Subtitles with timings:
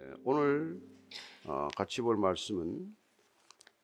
[0.00, 0.78] 예, 오늘
[1.44, 2.78] 어, 같이 볼 말씀은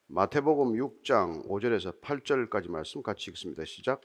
[0.07, 3.65] 마태복음 6장 5절에서 8절까지 말씀 같이 읽습니다.
[3.67, 4.00] 시작.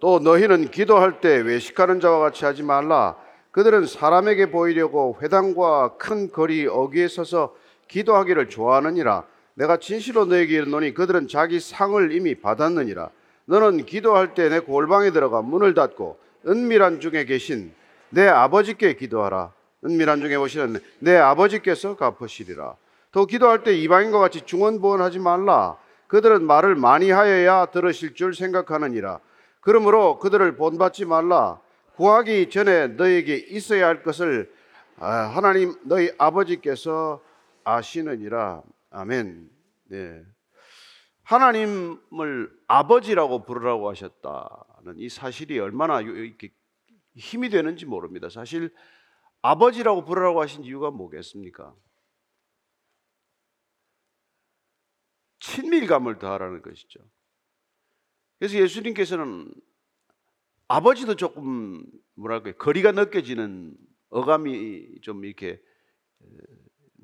[0.00, 3.16] 또 너희는 기도할 때 외식하는 자와 같이 하지 말라.
[3.52, 7.54] 그들은 사람에게 보이려고 회당과 큰 거리 어귀에 서서
[7.88, 9.26] 기도하기를 좋아하느니라.
[9.54, 13.10] 내가 진실로 너에게 이르노니 그들은 자기 상을 이미 받았느니라.
[13.44, 17.72] 너는 기도할 때 내 골방에 들어가 문을 닫고 은밀한 중에 계신
[18.10, 19.54] 내 아버지께 기도하라.
[19.84, 22.76] 은밀한 중에 보시는 내 아버지께서 갚으시리라.
[23.12, 25.76] 또 기도할 때 이방인과 같이 중언부언하지 말라.
[26.08, 29.20] 그들은 말을 많이 하여야 들으실 줄 생각하느니라.
[29.60, 31.60] 그러므로 그들을 본받지 말라.
[31.96, 34.52] 구하기 전에 너에게 있어야 할 것을
[34.98, 37.22] 아, 하나님 너희 아버지께서
[37.64, 38.62] 아시느니라.
[38.90, 39.50] 아멘.
[39.88, 40.22] 네.
[41.24, 46.00] 하나님을 아버지라고 부르라고 하셨다는 이 사실이 얼마나
[47.16, 48.28] 힘이 되는지 모릅니다.
[48.28, 48.72] 사실
[49.42, 51.74] 아버지라고 부르라고 하신 이유가 뭐겠습니까?
[55.40, 57.00] 친밀감을 더하라는 것이죠.
[58.38, 59.52] 그래서 예수님께서는
[60.68, 63.76] 아버지도 조금 뭐랄까 거리가 느껴지는
[64.10, 65.62] 어감이 좀 이렇게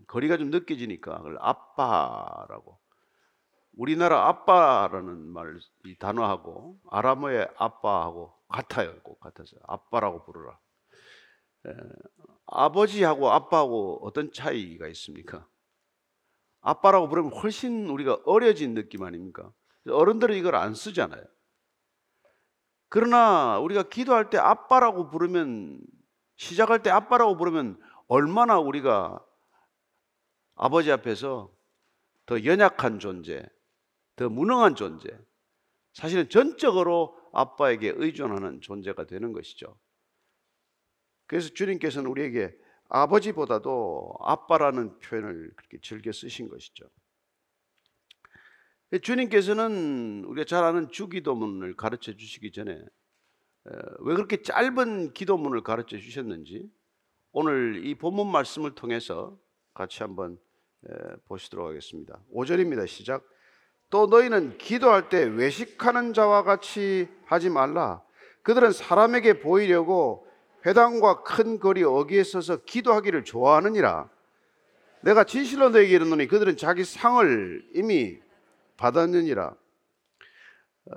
[0.08, 2.78] 거리가 좀 느껴지니까 그걸 아빠라고
[3.76, 9.00] 우리나라 아빠라는 말 이 단어하고 아람어의 아빠하고 같아요.
[9.02, 10.58] 꼭 같아서 아빠라고 부르라.
[11.66, 11.74] 에,
[12.46, 15.48] 아버지하고 아빠하고 어떤 차이가 있습니까?
[16.60, 19.52] 아빠라고 부르면 훨씬 우리가 어려진 느낌 아닙니까?
[19.88, 21.24] 어른들은 이걸 안 쓰잖아요.
[22.88, 25.80] 그러나 우리가 기도할 때 아빠라고 부르면
[26.36, 29.24] 시작할 때 아빠라고 부르면 얼마나 우리가
[30.54, 31.50] 아버지 앞에서
[32.26, 33.44] 더 연약한 존재,
[34.16, 35.08] 더 무능한 존재,
[35.94, 39.78] 사실은 전적으로 아빠에게 의존하는 존재가 되는 것이죠.
[41.32, 42.54] 그래서 주님께서는 우리에게
[42.90, 46.84] 아버지보다도 아빠라는 표현을 그렇게 즐겨 쓰신 것이죠.
[49.00, 52.78] 주님께서는 우리가 잘 아는 주기도문을 가르쳐 주시기 전에
[54.00, 56.70] 왜 그렇게 짧은 기도문을 가르쳐 주셨는지
[57.30, 59.38] 오늘 이 본문 말씀을 통해서
[59.72, 60.38] 같이 한번
[61.28, 62.20] 보시도록 하겠습니다.
[62.34, 62.86] 5절입니다.
[62.86, 63.26] 시작.
[63.88, 68.04] 또 너희는 기도할 때 외식하는 자와 같이 하지 말라.
[68.42, 70.30] 그들은 사람에게 보이려고
[70.64, 74.08] 회당과 큰 거리 어귀에 서서 기도하기를 좋아하느니라.
[75.02, 78.18] 내가 진실로 너에게 이르노니 그들은 자기 상을 이미
[78.76, 79.54] 받았느니라.
[80.86, 80.94] 어,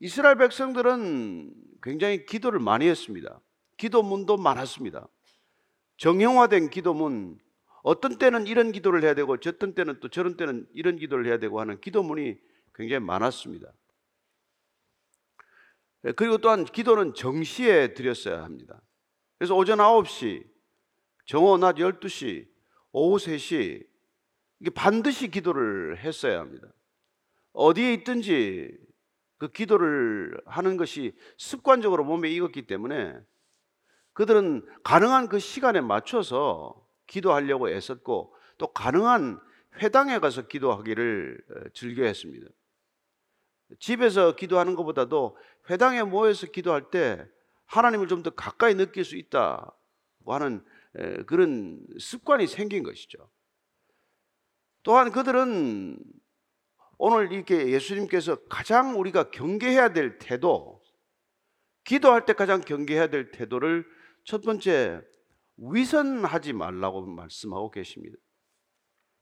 [0.00, 1.52] 이스라엘 백성들은
[1.82, 3.40] 굉장히 기도를 많이 했습니다.
[3.76, 5.06] 기도문도 많았습니다.
[5.96, 7.38] 정형화된 기도문,
[7.82, 11.60] 어떤 때는 이런 기도를 해야 되고, 어떤 때는 또 저런 때는 이런 기도를 해야 되고
[11.60, 12.38] 하는 기도문이
[12.74, 13.68] 굉장히 많았습니다.
[16.06, 18.80] 예, 그리고 또한 기도는 정시에 드렸어야 합니다.
[19.38, 20.44] 그래서 오전 9시,
[21.26, 22.46] 정오 낮 12시,
[22.92, 23.86] 오후 3시,
[24.60, 26.68] 이게 반드시 기도를 했어야 합니다.
[27.52, 28.76] 어디에 있든지
[29.38, 33.18] 그 기도를 하는 것이 습관적으로 몸에 익었기 때문에
[34.12, 39.40] 그들은 가능한 그 시간에 맞춰서 기도하려고 애썼고 또 가능한
[39.82, 42.46] 회당에 가서 기도하기를 어, 즐겨 했습니다.
[43.78, 45.36] 집에서 기도하는 것보다도
[45.70, 47.26] 회당에 모여서 기도할 때
[47.66, 49.72] 하나님을 좀 더 가까이 느낄 수 있다고
[50.26, 50.64] 하는
[51.26, 53.30] 그런 습관이 생긴 것이죠.
[54.82, 55.98] 또한 그들은
[56.98, 60.82] 오늘 이렇게 예수님께서 가장 우리가 경계해야 될 태도,
[61.84, 63.84] 기도할 때 가장 경계해야 될 태도를
[64.24, 65.02] 첫 번째
[65.56, 68.16] 위선하지 말라고 말씀하고 계십니다.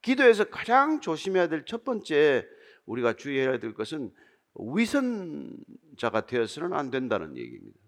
[0.03, 2.47] 기도에서 가장 조심해야 될 첫 번째
[2.87, 4.13] 우리가 주의해야 될 것은
[4.55, 7.79] 위선자가 되어서는 안 된다는 얘기입니다.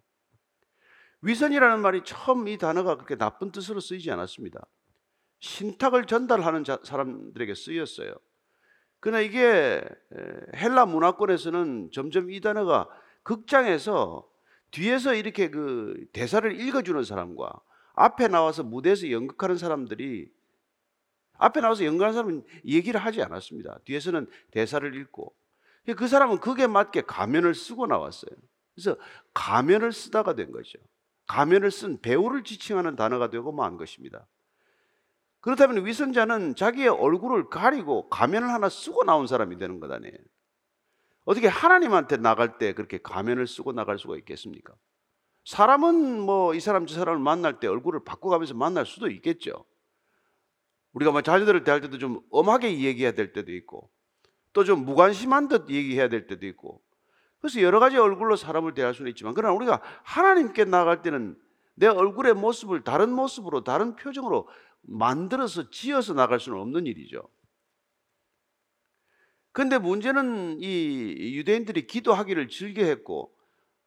[1.23, 4.67] 위선이라는 말이 처음 이 단어가 그렇게 나쁜 뜻으로 쓰이지 않았습니다.
[5.41, 8.15] 신탁을 전달하는 사람들에게 쓰였어요.
[9.01, 9.83] 그러나 이게
[10.57, 12.89] 헬라 문화권에서는 점점 이 단어가
[13.23, 14.29] 극장에서
[14.71, 17.53] 뒤에서 이렇게 그 대사를 읽어주는 사람과
[17.95, 20.33] 앞에 나와서 무대에서 연극하는 사람들이
[21.35, 23.79] 앞에 나와서 연극하는 사람은 얘기를 하지 않았습니다.
[23.85, 25.35] 뒤에서는 대사를 읽고
[25.93, 28.31] 그 사람은 그게 맞게 가면을 쓰고 나왔어요.
[28.75, 28.97] 그래서
[29.35, 30.79] 가면을 쓰다가 된 거죠.
[31.27, 34.27] 가면을 쓴 배우를 지칭하는 단어가 되고 만 것입니다.
[35.41, 40.17] 그렇다면 위선자는 자기의 얼굴을 가리고 가면을 하나 쓰고 나온 사람이 되는 것 아니에요.
[41.25, 44.75] 어떻게 하나님한테 나갈 때 그렇게 가면을 쓰고 나갈 수가 있겠습니까?
[45.45, 49.67] 사람은 뭐 이 사람 저 사람을 만날 때 얼굴을 바꿔가면서 만날 수도 있겠죠.
[50.93, 53.91] 우리가 뭐 자녀들을 대할 때도 좀 엄하게 얘기해야 될 때도 있고
[54.55, 56.83] 또 좀 무관심한 듯 얘기해야 될 때도 있고
[57.41, 61.37] 그래서 여러 가지 얼굴로 사람을 대할 수는 있지만 그러나 우리가 하나님께 나갈 때는
[61.75, 64.49] 내 얼굴의 모습을 다른 모습으로 다른 표정으로
[64.81, 67.29] 만들어서 지어서 나갈 수는 없는 일이죠.
[69.53, 73.35] 근데 문제는 이 유대인들이 기도하기를 즐겨했고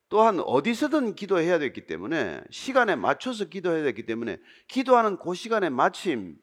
[0.09, 4.37] 또한 어디서든 기도해야 됐기 때문에 시간에 맞춰서 기도해야 됐기 때문에
[4.67, 6.37] 기도하는 그 시간에 마침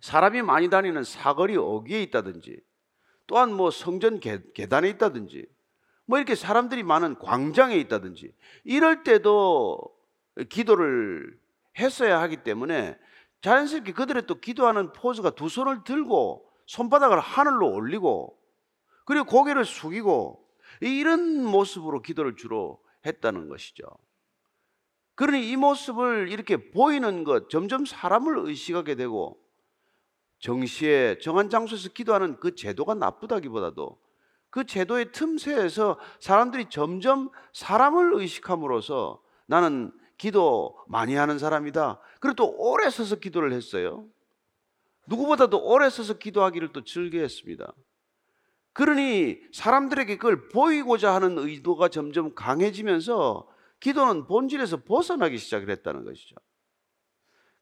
[0.00, 2.60] 사람이 많이 다니는 사거리 어귀에 있다든지
[3.32, 5.46] 또한 뭐 성전 계단에 있다든지
[6.04, 8.30] 뭐 이렇게 사람들이 많은 광장에 있다든지
[8.64, 9.80] 이럴 때도
[10.50, 11.40] 기도를
[11.78, 12.98] 했어야 하기 때문에
[13.40, 18.38] 자연스럽게 그들의 또 기도하는 포즈가 두 손을 들고 손바닥을 하늘로 올리고
[19.06, 20.46] 그리고 고개를 숙이고
[20.82, 23.86] 이런 모습으로 기도를 주로 했다는 것이죠.
[25.14, 29.41] 그러니 이 모습을 이렇게 보이는 것 점점 사람을 의식하게 되고
[30.42, 33.96] 정시에 정한 장소에서 기도하는 그 제도가 나쁘다기보다도
[34.50, 42.00] 그 제도의 틈새에서 사람들이 점점 사람을 의식함으로써 나는 기도 많이 하는 사람이다.
[42.20, 44.06] 그리고 또 오래 서서 기도를 했어요.
[45.06, 47.72] 누구보다도 오래 서서 기도하기를 또 즐겨했습니다.
[48.72, 53.48] 그러니 사람들에게 그걸 보이고자 하는 의도가 점점 강해지면서
[53.80, 56.36] 기도는 본질에서 벗어나기 시작을 했다는 것이죠.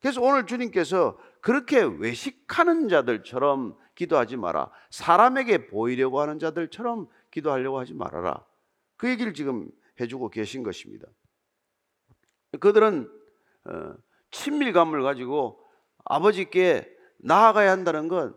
[0.01, 4.71] 그래서 오늘 주님께서 그렇게 외식하는 자들처럼 기도하지 마라.
[4.91, 8.45] 사람에게 보이려고 하는 자들처럼 기도하려고 하지 말아라.
[8.97, 9.69] 그 얘기를 지금
[10.01, 11.07] 해주고 계신 것입니다.
[12.61, 13.11] 그들은
[13.65, 13.95] 어,
[14.31, 15.63] 친밀감을 가지고
[16.05, 18.35] 아버지께 나아가야 한다는 건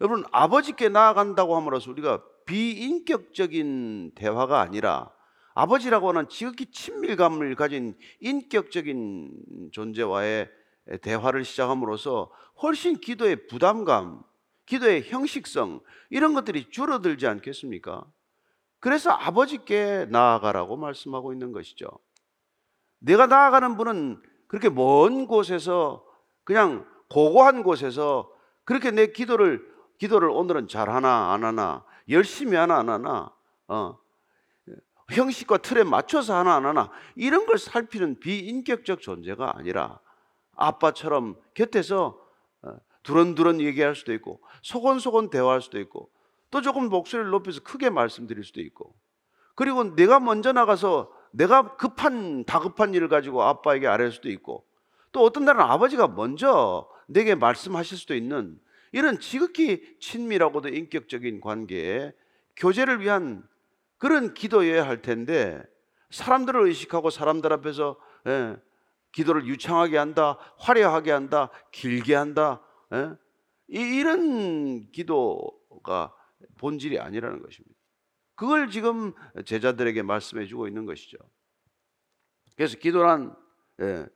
[0.00, 5.10] 여러분 아버지께 나아간다고 함으로써 우리가 비인격적인 대화가 아니라
[5.54, 10.50] 아버지라고 하는 지극히 친밀감을 가진 인격적인 존재와의
[11.00, 12.30] 대화를 시작함으로써
[12.62, 14.22] 훨씬 기도의 부담감,
[14.66, 18.04] 기도의 형식성 이런 것들이 줄어들지 않겠습니까?
[18.80, 21.86] 그래서 아버지께 나아가라고 말씀하고 있는 것이죠.
[22.98, 26.04] 내가 나아가는 분은 그렇게 먼 곳에서
[26.44, 28.30] 그냥 고고한 곳에서
[28.64, 33.32] 그렇게 내 기도를 기도를 오늘은 잘 하나 안 하나 열심히 하나 안 하나
[33.68, 33.98] 어,
[35.10, 40.00] 형식과 틀에 맞춰서 하나 안 하나 이런 걸 살피는 비인격적 존재가 아니라
[40.56, 42.18] 아빠처럼 곁에서
[42.62, 46.10] 어, 두런두런 얘기할 수도 있고 소곤소곤 대화할 수도 있고
[46.50, 48.94] 또 조금 목소리를 높여서 크게 말씀드릴 수도 있고.
[49.54, 54.64] 그리고 내가 먼저 나가서 내가 급한 다급한 일을 가지고 아빠에게 아뢰 수도 있고
[55.12, 58.58] 또 어떤 날은 아버지가 먼저 내게 말씀하실 수도 있는
[58.92, 62.12] 이런 지극히 친밀하고도 인격적인 관계에
[62.56, 63.46] 교제를 위한
[63.98, 65.60] 그런 기도여야 할 텐데
[66.10, 67.96] 사람들을 의식하고 사람들 앞에서
[68.28, 68.56] 예,
[69.14, 72.60] 기도를 유창하게 한다, 화려하게 한다, 길게 한다.
[72.92, 73.12] 예?
[73.68, 76.14] 이런 기도가
[76.58, 77.74] 본질이 아니라는 것입니다.
[78.34, 79.14] 그걸 지금
[79.44, 81.16] 제자들에게 말씀해 주고 있는 것이죠.
[82.56, 83.34] 그래서 기도란
[83.80, 84.06] 예,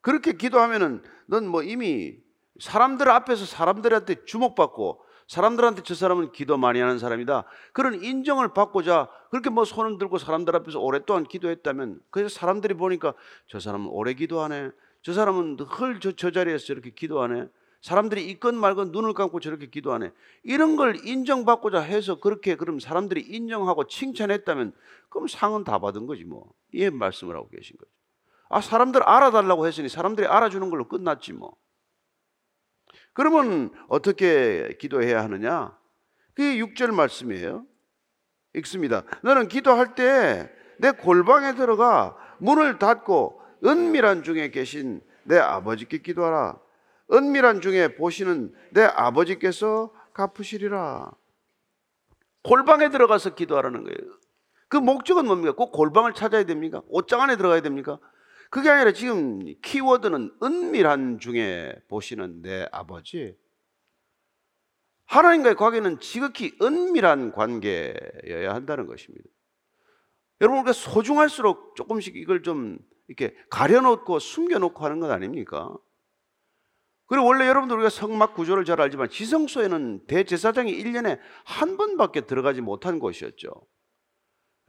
[0.00, 2.18] 그렇게 기도하면은 넌 뭐 이미
[2.58, 7.44] 사람들 앞에서 사람들한테 주목받고 사람들한테 저 사람은 기도 많이 하는 사람이다.
[7.72, 13.14] 그런 인정을 받고자 그렇게 뭐 손을 들고 사람들 앞에서 오랫동안 기도했다면 그래서 사람들이 보니까
[13.46, 14.70] 저 사람은 오래 기도하네.
[15.02, 17.46] 저 사람은 늘 저, 저 자리에서 저렇게 기도하네.
[17.80, 20.10] 사람들이 있건 말건 눈을 감고 저렇게 기도하네.
[20.42, 24.72] 이런 걸 인정받고자 해서 그렇게 그럼 사람들이 인정하고 칭찬했다면
[25.10, 26.52] 그럼 상은 다 받은 거지 뭐.
[26.72, 27.88] 이 말씀을 하고 계신 거죠.
[28.48, 31.54] 아, 사람들 알아달라고 했으니 사람들이 알아주는 걸로 끝났지 뭐.
[33.12, 35.76] 그러면 어떻게 기도해야 하느냐?
[36.34, 37.66] 그게 6절 말씀이에요.
[38.54, 39.02] 읽습니다.
[39.22, 46.58] 너는 기도할 때 내 골방에 들어가 문을 닫고 은밀한 중에 계신 내 아버지께 기도하라.
[47.12, 51.10] 은밀한 중에 보시는 내 아버지께서 갚으시리라.
[52.42, 53.98] 골방에 들어가서 기도하라는 거예요.
[54.68, 55.52] 그 목적은 뭡니까?
[55.52, 56.80] 꼭 골방을 찾아야 됩니까?
[56.88, 57.98] 옷장 안에 들어가야 됩니까?
[58.50, 63.38] 그게 아니라 지금 키워드는 은밀한 중에 보시는 내 아버지.
[65.06, 69.28] 하나님과의 관계는 지극히 은밀한 관계여야 한다는 것입니다.
[70.40, 75.76] 여러분, 우리가 소중할수록 조금씩 이걸 좀 이렇게 가려놓고 숨겨놓고 하는 것 아닙니까?
[77.06, 83.00] 그리고 원래 여러분들 우리가 성막 구조를 잘 알지만 지성소에는 대제사장이 1년에 한 번밖에 들어가지 못한
[83.00, 83.50] 곳이었죠.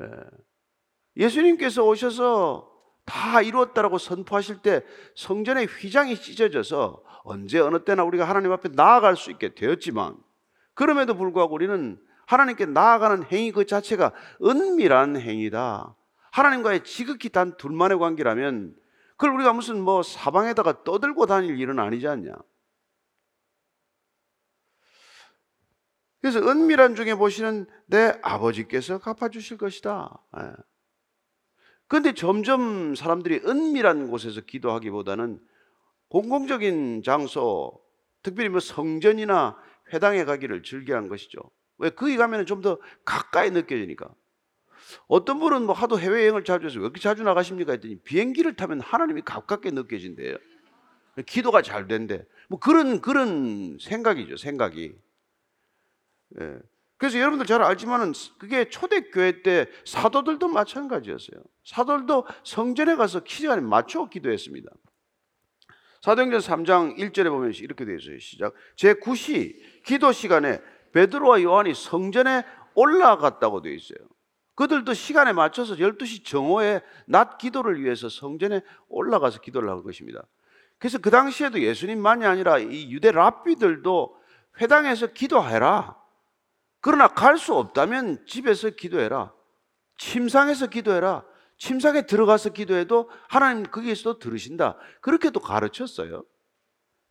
[0.02, 0.08] 예.
[1.18, 2.71] 예수님께서 오셔서
[3.12, 9.32] 다 이루었다라고 선포하실 때 성전의 휘장이 찢어져서 언제 어느 때나 우리가 하나님 앞에 나아갈 수
[9.32, 10.16] 있게 되었지만
[10.74, 15.94] 그럼에도 불구하고 우리는 하나님께 나아가는 행위 그 자체가 은밀한 행위다.
[16.32, 18.78] 하나님과의 지극히 단 둘만의 관계라면
[19.18, 22.34] 그걸 우리가 무슨 뭐 사방에다가 떠들고 다닐 일은 아니지 않냐.
[26.22, 30.18] 그래서 은밀한 중에 보시는 내 아버지께서 갚아주실 것이다.
[31.92, 32.02] 예.
[32.02, 35.40] 그런데 점점 사람들이 은밀한 곳에서 기도하기보다는
[36.10, 37.82] 공공적인 장소,
[38.24, 39.58] 특별히 뭐 성전이나
[39.94, 41.40] 회당에 가기를 즐겨한 것이죠.
[41.78, 44.14] 왜 거기 가면 좀 더 가까이 느껴지니까.
[45.08, 48.82] 어떤 분은 뭐 하도 해외 여행을 자주 해서 왜 이렇게 자주 나가십니까 했더니 비행기를 타면
[48.82, 50.38] 하나님이 가깝게 느껴진대요.
[51.26, 52.26] 기도가 잘 된대.
[52.50, 54.96] 뭐 그런 그런 생각이죠, 생각이.
[56.40, 56.60] 예.
[57.02, 61.42] 그래서 여러분들 잘 알지만은 그게 초대교회 때 사도들도 마찬가지였어요.
[61.66, 64.70] 사도들도 성전에 가서 시간에 맞춰 기도했습니다.
[66.04, 68.20] 사도행전 3장 1절에 보면 이렇게 되어 있어요.
[68.20, 68.54] 시작.
[68.76, 70.62] 제 9시 기도 시간에
[70.94, 73.98] 베드로와 요한이 성전에 올라갔다고 되어 있어요.
[74.54, 80.22] 그들도 시간에 맞춰서 12시 정오에 낮 기도를 위해서 성전에 올라가서 기도를 한 것입니다.
[80.78, 84.16] 그래서 그 당시에도 예수님만이 아니라 이 유대 랍비들도
[84.62, 86.01] 회당에서 기도해라.
[86.82, 89.34] 그러나 갈 수 없다면 집에서 기도해라.
[89.98, 91.24] 침상에서 기도해라.
[91.58, 94.78] 침상에 들어가서 기도해도 하나님 거기에서도 들으신다.
[95.02, 96.24] 그렇게도 가르쳤어요.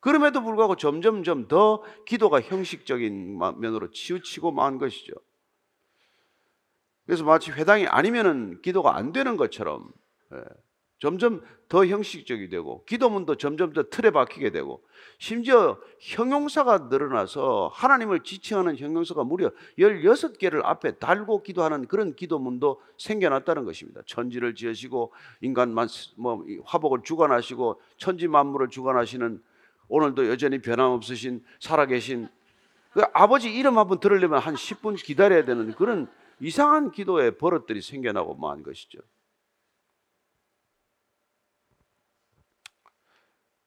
[0.01, 5.13] 그럼에도 불구하고 점점점 더 기도가 형식적인 면으로 치우치고 만 것이죠.
[7.07, 9.93] 그래서 마치 회당이 아니면은 기도가 안 되는 것처럼
[10.33, 10.43] 예.
[11.01, 14.83] 점점 더 형식적이 되고 기도문도 점점 더 틀에 박히게 되고
[15.19, 24.03] 심지어 형용사가 늘어나서 하나님을 지칭하는 형용사가 무려 16개를 앞에 달고 기도하는 그런 기도문도 생겨났다는 것입니다.
[24.07, 25.75] 천지를 지으시고 인간
[26.17, 29.43] 뭐 화복을 주관하시고 천지 만물을 주관하시는
[29.89, 32.29] 오늘도 여전히 변함없으신 살아계신
[32.93, 36.09] 그 아버지 이름 한번 들으려면 한 10분 기다려야 되는 그런
[36.41, 38.99] 이상한 기도의 버릇들이 생겨나고 만 것이죠.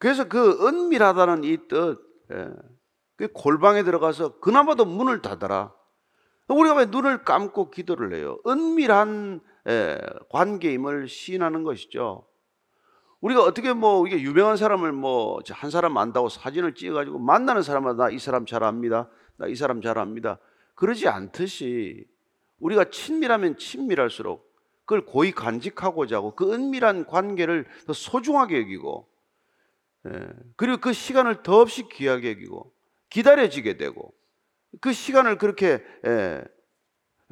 [0.03, 1.97] 그래서 그 은밀하다는 이 뜻,
[2.33, 2.49] 예,
[3.15, 5.73] 그 골방에 들어가서 그나마도 문을 닫아라.
[6.49, 8.37] 우리가 왜 눈을 감고 기도를 해요?
[8.45, 9.97] 은밀한 예,
[10.29, 12.27] 관계임을 시인하는 것이죠.
[13.21, 18.09] 우리가 어떻게 뭐 이게 유명한 사람을 뭐 한 사람 안다고 사진을 찍어가지고 만나는 사람마다 나
[18.09, 19.07] 이 사람 잘 압니다.
[19.37, 20.37] 나 이 사람 잘 압니다.
[20.75, 22.05] 그러지 않듯이
[22.59, 24.51] 우리가 친밀하면 친밀할수록
[24.83, 29.12] 그걸 고이 간직하고자 하고 그 은밀한 관계를 더 소중하게 여기고 예.
[30.55, 32.73] 그리고 그 시간을 더없이 귀하게 여기고
[33.09, 34.13] 기다려지게 되고
[34.81, 36.43] 그 시간을 그렇게 예,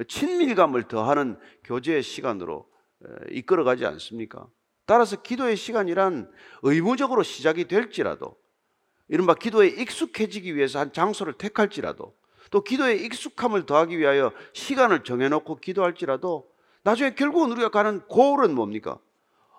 [0.07, 2.69] 친밀감을 더하는 교제의 시간으로
[3.03, 4.47] 예, 이끌어가지 않습니까?
[4.85, 6.31] 따라서 기도의 시간이란
[6.63, 8.37] 의무적으로 시작이 될지라도
[9.07, 12.15] 이른바 기도에 익숙해지기 위해서 한 장소를 택할지라도
[12.49, 16.49] 또 기도에 익숙함을 더하기 위하여 시간을 정해놓고 기도할지라도
[16.83, 18.99] 나중에 결국은 우리가 가는 고울은 뭡니까?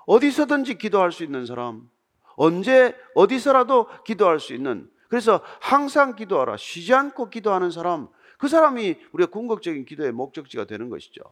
[0.06, 1.88] 어디서든지 기도할 수 있는 사람,
[2.36, 8.08] 언제 어디서라도 기도할 수 있는 그래서 항상 기도하라 쉬지 않고 기도하는 사람
[8.38, 11.22] 그 사람이 우리가 궁극적인 기도의 목적지가 되는 것이죠.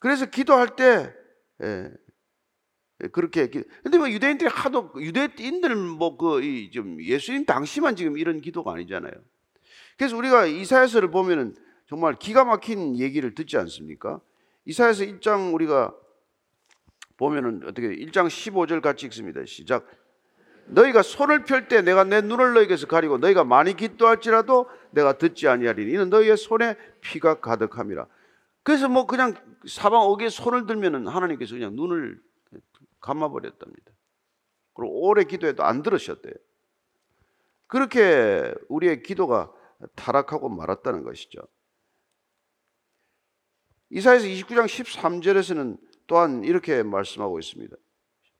[0.00, 1.12] 그래서 기도할 때
[1.62, 1.90] 예,
[3.12, 9.12] 그렇게 근데 뭐 유대인들이 하도 유대인들 뭐그좀 예수님 당시만 지금 이런 기도가 아니잖아요.
[9.96, 11.56] 그래서 우리가 이사야서를 보면은
[11.88, 14.20] 정말 기가 막힌 얘기를 듣지 않습니까?
[14.66, 15.94] 이사야서 1장 우리가
[17.18, 19.44] 보면은 어떻게 1장 15절 같이 읽습니다.
[19.44, 19.86] 시작.
[20.66, 25.92] 너희가 손을 펼 때 내가 내 눈을 너희에게서 가리고 너희가 많이 기도할지라도 내가 듣지 아니하리니
[25.92, 28.06] 이는 너희의 손에 피가 가득함이라.
[28.62, 29.34] 그래서 뭐 그냥
[29.66, 32.20] 사방 어귀에 손을 들면은 하나님께서 그냥 눈을
[33.00, 33.92] 감아 버렸답니다.
[34.74, 36.34] 그리고 오래 기도해도 안 들으셨대요.
[37.66, 39.52] 그렇게 우리의 기도가
[39.96, 41.40] 타락하고 말았다는 것이죠.
[43.90, 47.76] 이사에서 29장 13절에서는 또한 이렇게 말씀하고 있습니다.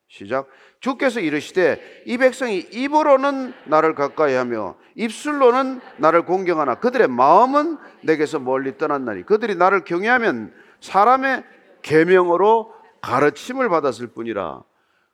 [0.08, 0.48] 시작.
[0.80, 8.78] 주께서 이르시되 이 백성이 입으로는 나를 가까이 하며 입술로는 나를 공경하나 그들의 마음은 내게서 멀리
[8.78, 11.44] 떠났나니 그들이 나를 경외하면 사람의
[11.82, 12.72] 계명으로
[13.02, 14.64] 가르침을 받았을 뿐이라.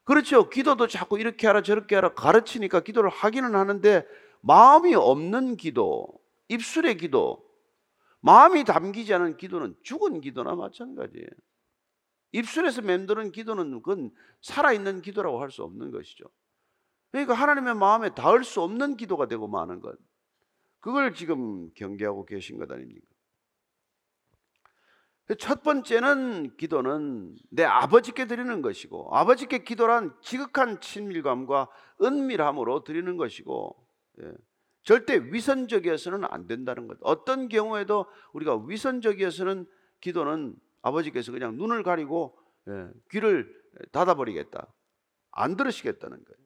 [0.04, 0.48] 그렇죠.
[0.48, 4.06] 기도도 자꾸 이렇게 하라 저렇게 하라 가르치니까 기도를 하기는 하는데
[4.42, 6.06] 마음이 없는 기도,
[6.48, 7.42] 입술의 기도,
[8.20, 11.28] 마음이 담기지 않은 기도는 죽은 기도나 마찬가지예요.
[12.34, 14.10] 입술에서 맴도는 기도는 그건
[14.42, 16.24] 살아있는 기도라고 할 수 없는 것이죠.
[17.12, 19.96] 그러니까 하나님의 마음에 닿을 수 없는 기도가 되고 마는 것.
[20.80, 23.06] 그걸 지금 경계하고 계신 것 아닙니까?
[25.38, 31.70] 첫 번째는 기도는 내 아버지께 드리는 것이고 아버지께 기도란 지극한 친밀감과
[32.02, 33.86] 은밀함으로 드리는 것이고
[34.22, 34.32] 예.
[34.82, 36.98] 절대 위선적이어서는 안 된다는 것.
[37.00, 39.66] 어떤 경우에도 우리가 위선적이어서는
[40.00, 42.38] 기도는 아버지께서 그냥 눈을 가리고
[42.68, 43.50] 예, 귀를
[43.90, 44.66] 닫아버리겠다.
[45.32, 46.44] 안 들으시겠다는 거예요.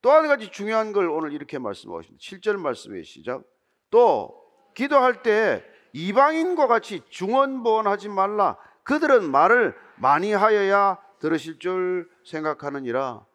[0.00, 2.20] 또 한 가지 중요한 걸 오늘 이렇게 말씀하십니다.
[2.20, 3.44] 7절 말씀의 시작.
[3.90, 4.34] 또
[4.74, 8.56] 기도할 때 이방인과 같이 중언부언하지 말라.
[8.84, 13.26] 그들은 말을 많이 하여야 들으실 줄 생각하느니라.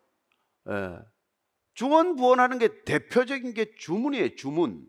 [0.69, 0.99] 예.
[1.75, 4.35] 중언부언하는 게 대표적인 게 주문이에요.
[4.35, 4.87] 주문.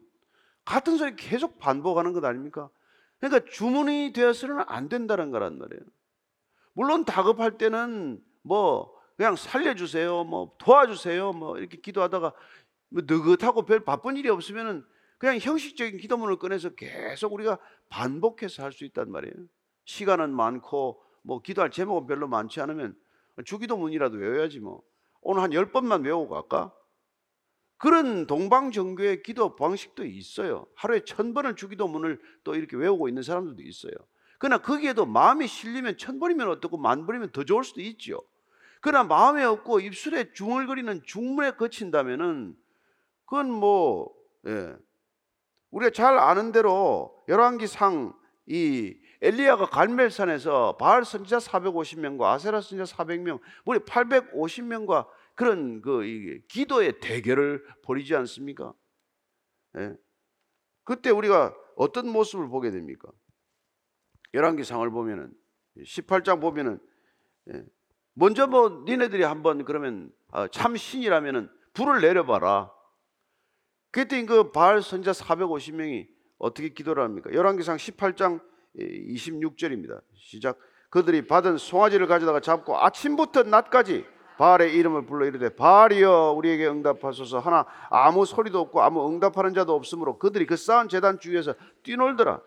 [0.64, 2.70] 같은 소리 계속 반복하는 것 아닙니까?
[3.20, 5.82] 그러니까 주문이 되어서는 안 된다는 거란 말이에요.
[6.74, 12.32] 물론 다급할 때는 뭐 그냥 살려주세요, 뭐 도와주세요, 뭐 이렇게 기도하다가
[12.90, 14.84] 뭐 느긋하고 별 바쁜 일이 없으면은
[15.18, 19.34] 그냥 형식적인 기도문을 꺼내서 계속 우리가 반복해서 할 수 있단 말이에요.
[19.86, 22.96] 시간은 많고 뭐 기도할 제목은 별로 많지 않으면
[23.44, 24.82] 주기도문이라도 외워야지 뭐.
[25.22, 26.74] 오늘 한 열 번만 외우고 갈까?
[27.84, 30.66] 그런 동방정교의 기도 방식도 있어요.
[30.74, 33.92] 하루에 천 번을 주기도 문을 또 이렇게 외우고 있는 사람들도 있어요.
[34.38, 38.22] 그러나 거기에도 마음이 실리면 천 번이면 어떻고 만 번이면 더 좋을 수도 있죠.
[38.80, 42.56] 그러나 마음에 없고 입술에 중얼거리는 중문에 거친다면은
[43.26, 44.14] 그건 뭐
[44.46, 44.72] 예.
[45.70, 48.14] 우리가 잘 아는 대로 열왕기상
[48.46, 57.64] 이 엘리야가 갈멜산에서 바알 선지자 450명과 아세라 선지자 400명, 우리 850명과 그런 그이 기도의 대결을
[57.82, 58.72] 벌이지 않습니까?
[59.78, 59.94] 예.
[60.84, 63.10] 그때 우리가 어떤 모습을 보게 됩니까?
[64.32, 65.32] 열왕기상을 보면은
[65.78, 66.78] 18장 보면은
[67.52, 67.64] 예.
[68.14, 72.72] 먼저 뭐 니네들이 한번 그러면 아, 참 신이라면은 불을 내려봐라.
[73.90, 77.32] 그때 그 바알 선자 450명이 어떻게 기도를 합니까?
[77.32, 78.40] 열왕기상 18장
[78.76, 80.00] 26절입니다.
[80.14, 80.58] 시작.
[80.90, 84.04] 그들이 받은 송아지를 가져다가 잡고 아침부터 낮까지
[84.36, 90.18] 바알의 이름을 불러 이르되 바알이여 우리에게 응답하소서 하나 아무 소리도 없고 아무 응답하는 자도 없으므로
[90.18, 92.40] 그들이 그 쌓은 재단 주위에서 뛰놀더라.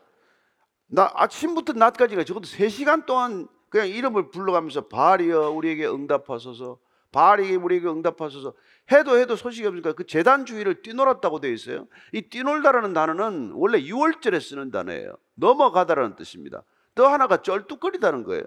[0.87, 6.79] 나 아침부터 낮까지가 적어도 3시간 동안 그냥 이름을 불러가면서 바알이여 우리에게 응답하소서
[7.11, 8.53] 바알이 우리에게 응답하소서
[8.91, 11.87] 해도 해도 소식이 없으니까 그 재단 주위를 뛰놀았다고 되어 있어요.
[12.13, 15.17] 이 뛰놀다라는 단어는 원래 6월절에 쓰는 단어예요.
[15.35, 16.63] 넘어가다라는 뜻입니다.
[16.95, 18.43] 또 하나가 쩔뚝거리다는 거예요.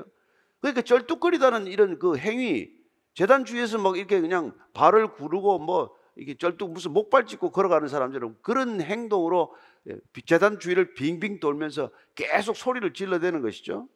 [0.60, 2.79] 그러니까 쩔뚝거리다는 이런 그 행위
[3.14, 8.36] 재단 주위에서 막 이렇게 그냥 발을 구르고 뭐 이게 쩔뚝 무슨 목발 짚고 걸어가는 사람처럼
[8.42, 9.54] 그런 행동으로
[9.88, 9.96] 예,
[10.26, 13.88] 재단 주위를 빙빙 돌면서 계속 소리를 질러대는 것이죠.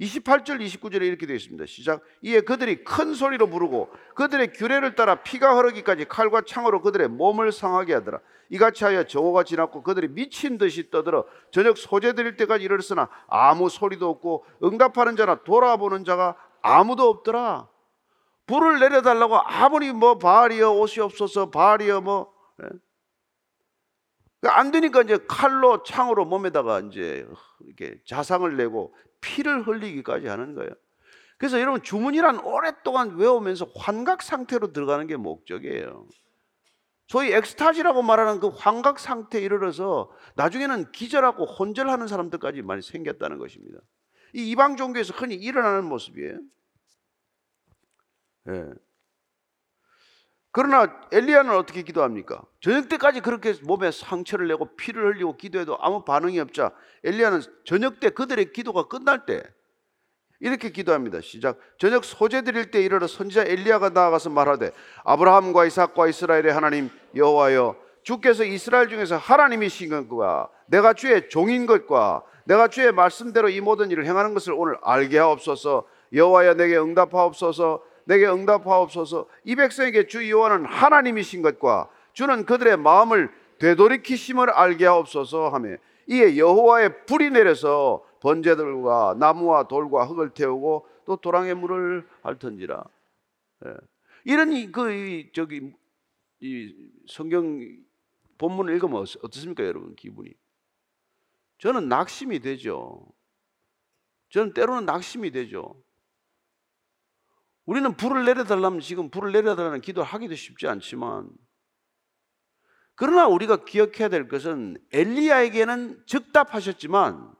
[0.00, 1.66] 28절 29절에 이렇게 되어 있습니다.
[1.66, 2.02] 시작.
[2.22, 7.94] 이에 그들이 큰 소리로 부르고 그들의 규례를 따라 피가 흐르기까지 칼과 창으로 그들의 몸을 상하게
[7.94, 8.20] 하더라.
[8.50, 14.08] 이같이 하여 저호가 지났고 그들이 미친 듯이 떠들어 저녁 소재 드릴 때까지 이르렀으나 아무 소리도
[14.08, 17.68] 없고 응답하는 자나 돌아보는 자가 아무도 없더라.
[18.48, 22.68] 불을 내려달라고 아무리 뭐 바알이여 옷이 없어서 바알이여 뭐 예?
[24.48, 27.26] 안 되니까 이제 칼로 창으로 몸에다가 이제
[27.60, 30.70] 이렇게 자상을 내고 피를 흘리기까지 하는 거예요.
[31.36, 36.08] 그래서 여러분 주문이란 오랫동안 외우면서 환각 상태로 들어가는 게 목적이에요.
[37.06, 43.78] 소위 엑스타지라고 말하는 그 환각 상태에 이르러서 나중에는 기절하고 혼절하는 사람들까지 많이 생겼다는 것입니다.
[44.34, 46.38] 이 이방 종교에서 흔히 일어나는 모습이에요.
[48.48, 48.64] 예.
[50.50, 52.42] 그러나 엘리야는 어떻게 기도합니까?
[52.60, 56.72] 저녁 때까지 그렇게 몸에 상처를 내고 피를 흘리고 기도해도 아무 반응이 없자
[57.04, 59.42] 엘리야는 저녁 때 그들의 기도가 끝날 때
[60.40, 61.20] 이렇게 기도합니다.
[61.20, 61.58] 시작.
[61.78, 64.70] 저녁 소재 드릴 때 이르러 선지자 엘리야가 나아가서 말하되
[65.04, 72.68] 아브라함과 이삭과 이스라엘의 하나님 여호와여 주께서 이스라엘 중에서 하나님이신 것과 내가 주의 종인 것과 내가
[72.68, 79.28] 주의 말씀대로 이 모든 일을 행하는 것을 오늘 알게 하옵소서 여호와여 내게 응답하옵소서 내게 응답하옵소서.
[79.44, 87.04] 이 백성에게 주 여호와는 하나님이신 것과 주는 그들의 마음을 되돌이키심을 알게 하옵소서 하며 이에 여호와의
[87.04, 92.82] 불이 내려서 번제들과 나무와 돌과 흙을 태우고 또 도랑의 물을 핥던지라.
[93.66, 93.74] 예.
[94.24, 95.74] 이런 그 저기
[96.40, 96.74] 이
[97.06, 97.60] 성경
[98.38, 100.32] 본문을 읽으면 어떻습니까, 여러분 기분이?
[101.58, 103.06] 저는 낙심이 되죠.
[104.30, 105.74] 저는 때로는 낙심이 되죠.
[107.68, 111.28] 우리는 불을 내려달라면 지금 불을 내려달라는 기도를 하기도 쉽지 않지만
[112.94, 117.30] 그러나 우리가 기억해야 될 것은 엘리야에게는 즉답하셨지만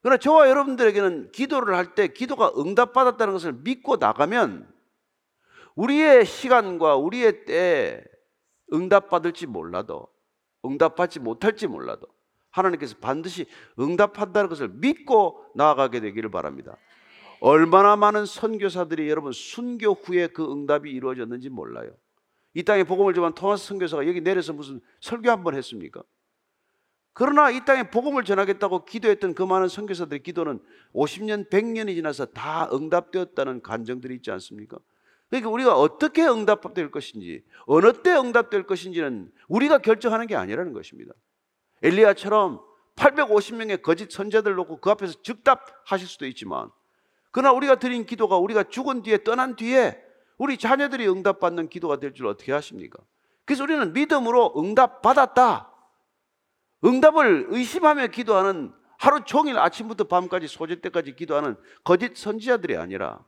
[0.00, 4.72] 그러나 저와 여러분들에게는 기도를 할 때 기도가 응답받았다는 것을 믿고 나가면
[5.74, 8.02] 우리의 시간과 우리의 때에
[8.72, 10.08] 응답받을지 몰라도
[10.64, 12.06] 응답받지 못할지 몰라도
[12.52, 13.44] 하나님께서 반드시
[13.78, 16.78] 응답한다는 것을 믿고 나아가게 되기를 바랍니다.
[17.40, 21.90] 얼마나 많은 선교사들이 여러분 순교 후에 그 응답이 이루어졌는지 몰라요.
[22.54, 26.02] 이 땅에 복음을 전한 토마스 선교사가 여기 내려서 무슨 설교 한 번 했습니까?
[27.12, 30.60] 그러나 이 땅에 복음을 전하겠다고 기도했던 그 많은 선교사들의 기도는
[30.94, 34.78] 50년, 100년이 지나서 다 응답되었다는 간정들이 있지 않습니까?
[35.30, 41.12] 그러니까 우리가 어떻게 응답될 것인지, 어느 때 응답될 것인지는 우리가 결정하는 게 아니라는 것입니다.
[41.82, 42.60] 엘리야처럼
[42.96, 46.70] 850명의 거짓 선자들 놓고 그 앞에서 즉답하실 수도 있지만
[47.36, 50.02] 그러나 우리가 드린 기도가 우리가 죽은 뒤에 떠난 뒤에
[50.38, 52.98] 우리 자녀들이 응답받는 기도가 될 줄 어떻게 아십니까?
[53.44, 55.70] 그래서 우리는 믿음으로 응답 받았다.
[56.82, 63.22] 응답을 의심하며 기도하는 하루 종일 아침부터 밤까지 소질 때까지 기도하는 거짓 선지자들이 아니라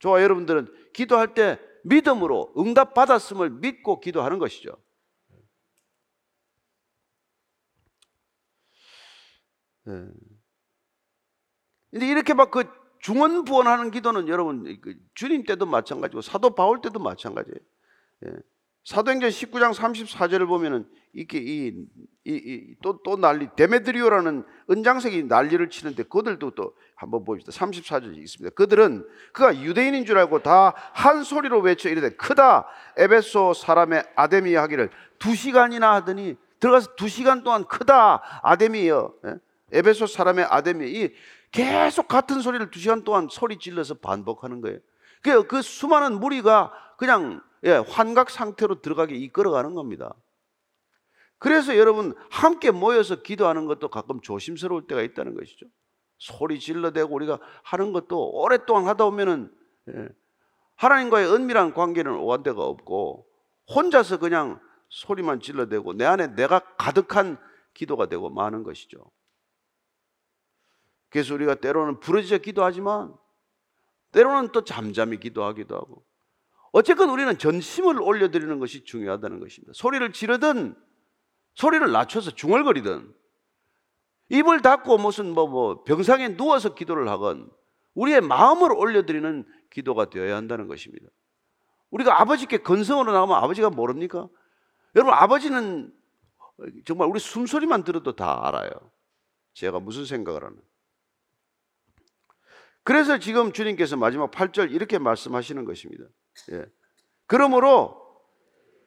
[0.00, 4.72] 저와 여러분들은 기도할 때 믿음으로 응답 받았음을 믿고 기도하는 것이죠.
[9.84, 10.08] 네.
[11.92, 17.58] 근데 이렇게 막 그 중언부언하는 기도는 여러분 그 주님 때도 마찬가지고 사도 바울 때도 마찬가지예요.
[18.26, 18.32] 예.
[18.84, 21.38] 사도행전 19장 34절을 보면은 이렇게
[22.24, 27.52] 이또또 또 난리 데메드리오라는 은장색이 난리를 치는데 그들도 또 한번 봅시다.
[27.52, 28.54] 34절이 있습니다.
[28.54, 34.90] 그들은 그가 유대인인 줄 알고 다 한 소리로 외쳐 이르되 크다 에베소 사람의 아데미 하기를
[35.18, 39.34] 두 시간이나 하더니 들어가서 두 시간 동안 크다 아데미여 예?
[39.72, 41.14] 에베소 사람의 아데미 이
[41.50, 44.78] 계속 같은 소리를 두 시간 동안 소리 질러서 반복하는 거예요.
[45.22, 50.14] 그, 그 수많은 무리가 그냥 예, 환각 상태로 들어가게 이끌어가는 겁니다.
[51.38, 55.66] 그래서 여러분 함께 모여서 기도하는 것도 가끔 조심스러울 때가 있다는 것이죠.
[56.18, 59.50] 소리 질러대고 우리가 하는 것도 오랫동안 하다 보면은
[59.88, 60.08] 예,
[60.76, 63.26] 하나님과의 은밀한 관계는 오한 데가 없고
[63.74, 67.38] 혼자서 그냥 소리만 질러대고 내 안에 내가 가득한
[67.74, 68.98] 기도가 되고 마는 것이죠.
[71.10, 73.14] 그래서 우리가 때로는 부르짖어 기도하지만
[74.12, 76.04] 때로는 또 잠잠히 기도하기도 하고
[76.72, 79.72] 어쨌건 우리는 전심을 올려드리는 것이 중요하다는 것입니다.
[79.74, 80.76] 소리를 지르든
[81.54, 83.12] 소리를 낮춰서 중얼거리든
[84.30, 87.50] 입을 닫고 무슨 뭐, 뭐 병상에 누워서 기도를 하건
[87.94, 91.08] 우리의 마음을 올려드리는 기도가 되어야 한다는 것입니다.
[91.90, 94.28] 우리가 아버지께 건성으로 나가면 아버지가 모릅니까?
[94.94, 95.92] 여러분 아버지는
[96.84, 98.70] 정말 우리 숨소리만 들어도 다 알아요.
[99.54, 100.69] 제가 무슨 생각을 하는.
[102.82, 106.04] 그래서 지금 주님께서 마지막 8절 이렇게 말씀하시는 것입니다.
[106.52, 106.64] 예.
[107.26, 108.00] 그러므로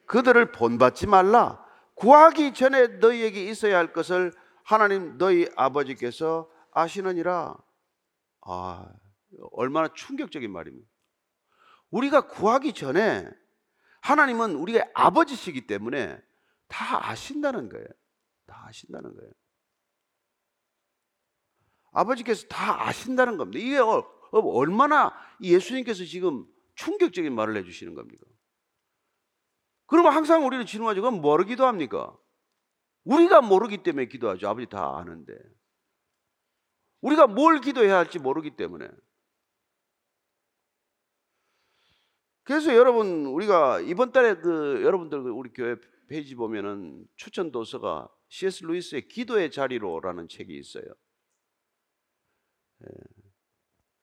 [0.06, 1.64] 그들을 본받지 말라.
[1.94, 4.32] 구하기 전에 너희에게 있어야 할 것을
[4.64, 7.56] 하나님 너희 아버지께서 아시느니라.
[8.46, 8.92] 아,
[9.52, 10.86] 얼마나 충격적인 말입니다.
[11.90, 13.28] 우리가 구하기 전에
[14.00, 16.20] 하나님은 우리의 아버지시기 때문에
[16.68, 17.86] 다 아신다는 거예요.
[18.46, 19.30] 다 아신다는 거예요.
[21.94, 23.64] 아버지께서 다 아신다는 겁니다.
[23.64, 23.98] 이게 어,
[24.32, 28.26] 어, 얼마나 예수님께서 지금 충격적인 말을 해주시는 겁니까?
[29.86, 31.00] 그러면 항상 우리는 질문하죠.
[31.00, 32.16] 그럼 뭐로 기도합니까?
[33.04, 34.48] 우리가 모르기 때문에 기도하죠.
[34.48, 35.34] 아버지 다 아는데.
[37.00, 38.88] 우리가 뭘 기도해야 할지 모르기 때문에.
[42.42, 45.76] 그래서 여러분 우리가 이번 달에 그 여러분들 그 우리 교회
[46.08, 48.64] 페이지 보면은 추천 도서가 C.S.
[48.64, 50.84] 루이스의 기도의 자리로라는 책이 있어요.
[52.82, 52.86] 예.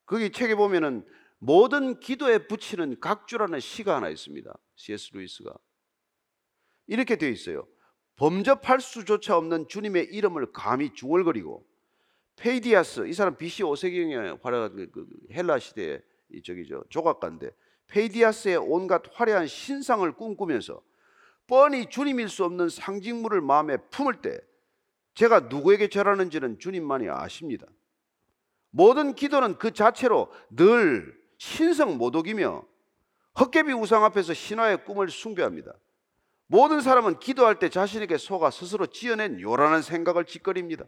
[0.06, 1.06] 거기 책에 보면은
[1.40, 4.54] 모든 기도에 붙이는 각주라는 시가 하나 있습니다.
[4.76, 5.14] C.S.
[5.14, 5.54] 루이스가
[6.88, 7.68] 이렇게 되어 있어요.
[8.18, 11.66] 범접할 수조차 없는 주님의 이름을 감히 중얼거리고
[12.36, 16.02] 페이디아스 이 사람 BC 5세기에 활약한 그, 그 헬라 시대의
[16.44, 17.50] 저기죠 조각가인데
[17.88, 20.84] 페이디아스의 온갖 화려한 신상을 꿈꾸면서
[21.48, 24.40] 뻔히 주님일 수 없는 상징물을 마음에 품을 때
[25.16, 27.68] 제가 누구에게 절하는지는 주님만이 아십니다.
[28.72, 32.64] 모든 기도는 그 자체로 늘 신성 모독이며
[33.40, 35.74] 헛개비 우상 앞에서 신화의 꿈을 숭배합니다.
[36.48, 40.86] 모든 사람은 기도할 때 자신에게 속아 스스로 지어낸 요란한 생각을 짓거립니다.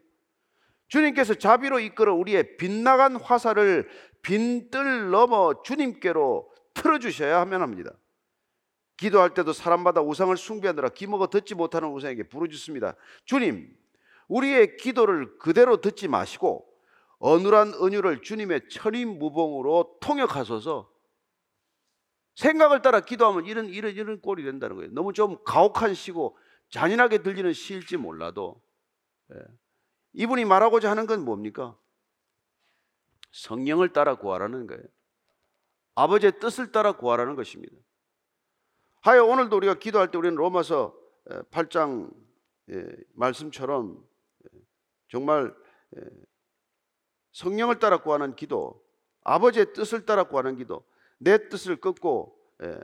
[0.88, 3.88] 주님께서 자비로 이끌어 우리의 빗나간 화살을
[4.22, 7.94] 빈뜰 넘어 주님께로 틀어주셔야 하면 합니다.
[8.98, 12.96] 기도할 때도 사람마다 우상을 숭배하느라 기먹어 듣지 못하는 우상에게 부르짖습니다.
[13.26, 13.76] 주님,
[14.28, 16.73] 우리의 기도를 그대로 듣지 마시고
[17.24, 20.92] 어눌한 은유를 주님의 천인무봉으로 통역하소서
[22.36, 24.92] 생각을 따라 기도하면 이런 이런 이런 꼴이 된다는 거예요.
[24.92, 26.38] 너무 좀 가혹한 시고
[26.70, 28.62] 잔인하게 들리는 시일지 몰라도
[29.34, 29.38] 예.
[30.12, 31.80] 이분이 말하고자 하는 건 뭡니까?
[33.32, 34.84] 성령을 따라 구하라는 거예요.
[35.96, 37.74] 아버지의 뜻을 따라 구하라는 것입니다.
[39.00, 40.94] 하여 오늘도 우리가 기도할 때 우리는 로마서
[41.52, 42.14] 8장
[42.72, 44.06] 예, 말씀처럼
[44.44, 44.60] 예,
[45.08, 45.56] 정말
[47.34, 48.82] 성령을 따라 구하는 기도,
[49.24, 50.86] 아버지의 뜻을 따라 구하는 기도,
[51.18, 52.80] 내 뜻을 끊고 예,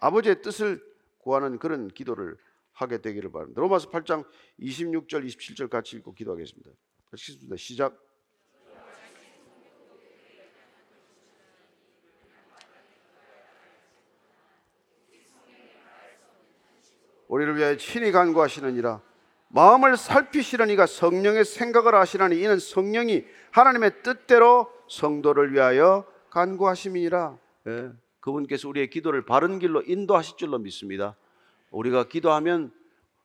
[0.00, 0.82] 아버지의 뜻을
[1.18, 2.36] 구하는 그런 기도를
[2.72, 3.60] 하게 되기를 바랍니다.
[3.60, 4.26] 로마서 8장
[4.58, 6.70] 26절, 27절 같이 읽고 기도하겠습니다.
[7.14, 7.56] 시작.
[7.56, 8.12] 시작.
[17.28, 19.00] 우리를 위하여 친히 간구하시느니라
[19.54, 27.38] 마음을 살피시려니가 성령의 생각을 하시라니 이는 성령이 하나님의 뜻대로 성도를 위하여 간구하심이니라.
[27.68, 31.16] 예, 그분께서 우리의 기도를 바른 길로 인도하실 줄로 믿습니다.
[31.70, 32.72] 우리가 기도하면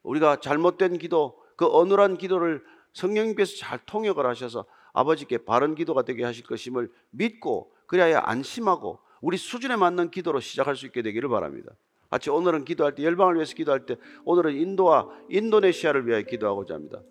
[0.03, 2.61] 우리가 잘못된 기도, 그 어눌한 기도를
[2.91, 9.77] 성령님께서 잘 통역을 하셔서 아버지께 바른 기도가 되게 하실 것임을 믿고 그래야 안심하고 우리 수준에
[9.77, 11.71] 맞는 기도로 시작할 수 있게 되기를 바랍니다.
[12.09, 17.01] 마치 오늘은 기도할 때 열방을 위해서 기도할 때 오늘은 인도와 인도네시아를 위하여 기도하고자 합니다.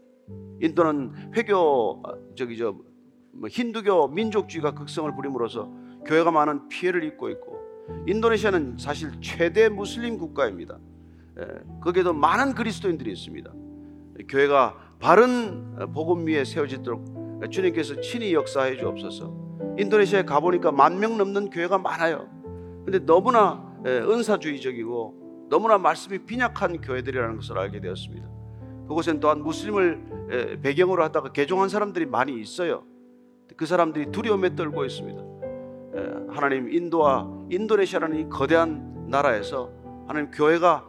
[0.61, 2.03] 인도는 회교
[2.35, 2.77] 저기 저뭐
[3.49, 5.71] 힌두교 민족주의가 극성을 부림으로써
[6.07, 7.59] 교회가 많은 피해를 입고 있고
[8.07, 10.79] 인도네시아는 사실 최대 무슬림 국가입니다.
[11.39, 11.47] 예,
[11.83, 13.53] 거기에도 많은 그리스도인들이 있습니다.
[14.29, 19.77] 교회가 바른 복음 위에 세워지도록 주님께서 친히 역사해 주옵소서.
[19.79, 22.29] 인도네시아에 가보니까 만 명 넘는 교회가 많아요.
[22.85, 28.29] 근데 너무나 예, 은사주의적이고 너무나 말씀이 빈약한 교회들이라는 것을 알게 되었습니다.
[28.89, 32.85] 그곳엔 또한 무슬림을 예, 배경으로 하다가 개종한 사람들이 많이 있어요.
[33.57, 35.23] 그 사람들이 두려움에 떨고 있습니다.
[35.97, 39.71] 예, 하나님 인도와 인도네시아라는 이 거대한 나라에서
[40.07, 40.85] 하나님 교회가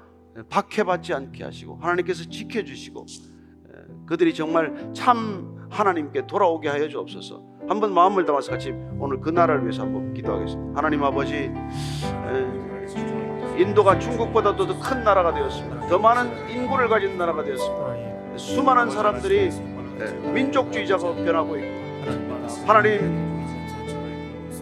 [0.50, 3.06] 박해받지 않게 하시고 하나님께서 지켜주시고
[4.06, 7.44] 그들이 정말 참 하나님께 돌아오게 하여 주옵소서.
[7.68, 10.78] 한번 마음을 담아서 같이 오늘 그 나라를 위해서 한번 기도하겠습니다.
[10.78, 11.52] 하나님 아버지
[13.58, 15.88] 인도가 중국보다도 더 큰 나라가 되었습니다.
[15.88, 18.38] 더 많은 인구를 가진 나라가 되었습니다.
[18.38, 19.50] 수많은 사람들이
[20.32, 21.68] 민족주의자가 변하고 있고
[22.66, 23.46] 하나님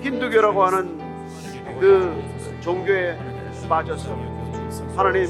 [0.01, 0.99] 힌두교라고 하는
[1.79, 2.23] 그
[2.61, 3.17] 종교에
[3.67, 4.15] 빠져서
[4.95, 5.27] 하나님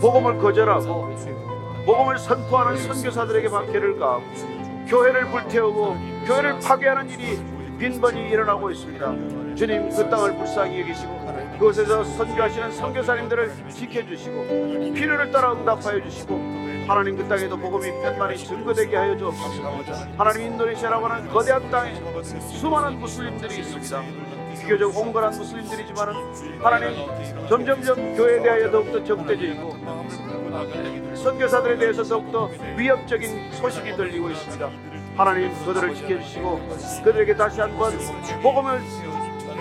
[0.00, 1.08] 복음을 거절하고
[1.86, 4.22] 복음을 선포하는 선교사들에게 박해를 가하고
[4.88, 5.96] 교회를 불태우고
[6.26, 7.38] 교회를 파괴하는 일이
[7.78, 9.54] 빈번히 일어나고 있습니다.
[9.54, 11.18] 주님 그 땅을 불쌍히 여기시고
[11.58, 16.36] 그곳에서 선교하시는 선교사님들을 지켜주시고 필요를 따라 응답하여 주시고
[16.86, 19.62] 하나님 그 땅에도 복음이 편만히 증거되게 하여 주옵소서.
[20.16, 21.94] 하나님 인도네시아라고 하는 거대한 땅에
[22.40, 24.02] 수많은 무슬림들이 있습니다.
[24.60, 26.14] 비교적 온건한 무슬림들이지만
[26.62, 26.96] 하나님
[27.48, 29.76] 점점점 교회에 대하여 더욱더 적대적이고
[31.14, 34.70] 선교사들에 대해서 더욱더 위협적인 소식이 들리고 있습니다.
[35.16, 36.68] 하나님 그들을 지켜주시고
[37.04, 37.92] 그들에게 다시 한번
[38.42, 38.80] 복음을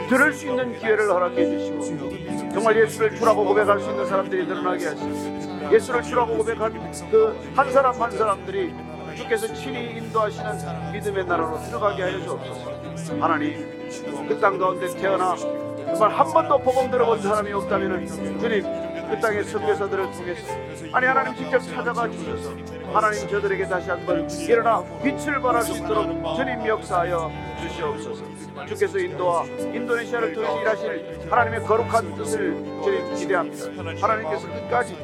[0.09, 5.73] 들을 수 있는 기회를 허락해 주시고 정말 예수를 주라고 고백할 수 있는 사람들이 늘어나게 하시고
[5.73, 6.73] 예수를 주라고 고백한
[7.11, 8.73] 그 한 사람 한 사람들이
[9.15, 12.71] 주께서 친히 인도하시는 믿음의 나라로 들어가게 하여 주옵소서.
[13.19, 13.89] 하나님
[14.27, 18.07] 그 땅 가운데 태어나 정말 한 번도 복음 들어본 사람이 없다면
[18.39, 18.63] 주님
[19.09, 20.53] 그 땅의 선교사들을 통해서
[20.93, 22.51] 아니 하나님 직접 찾아가 주셔서
[22.93, 28.23] 하나님 저들에게 다시 한번 일어나 빛을 발할 수 있도록 주님 역사하여 주시옵소서
[28.65, 33.65] 주께서 인도와 인도네시아를 통해서 일하실 하나님의 거룩한 뜻을 주님 기대합니다.
[34.01, 34.95] 하나님께서 끝까지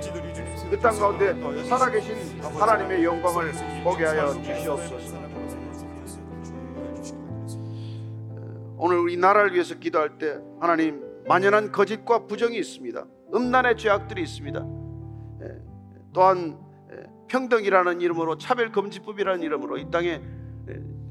[0.70, 1.34] 그 땅 가운데
[1.66, 3.52] 살아계신 하나님의 영광을
[3.84, 5.18] 보게 하여 주시옵소서.
[8.78, 13.06] 오늘 우리 나라를 위해서 기도할 때 하나님 만연한 거짓과 부정이 있습니다.
[13.34, 14.66] 음란의 죄악들이 있습니다.
[15.44, 15.62] 예,
[16.12, 16.58] 또한
[16.92, 20.22] 예, 평등이라는 이름으로 차별금지법이라는 이름으로 이 땅에 예,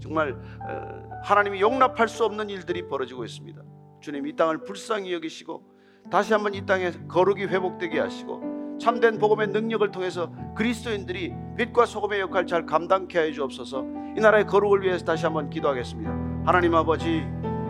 [0.02, 3.62] 정말 어, 하나님이 용납할 수 없는 일들이 벌어지고 있습니다.
[4.00, 5.62] 주님 이 땅을 불쌍히 여기시고
[6.10, 12.46] 다시 한번 이 땅에 거룩이 회복되게 하시고 참된 복음의 능력을 통해서 그리스도인들이 빛과 소금의 역할
[12.46, 13.84] 잘 감당케 해 주옵소서.
[14.16, 16.10] 이 나라의 거룩을 위해서 다시 한번 기도하겠습니다.
[16.44, 17.24] 하나님 아버지